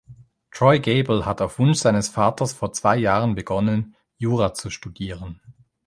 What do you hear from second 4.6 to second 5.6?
studieren.